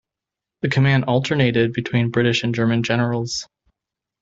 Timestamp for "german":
2.55-2.81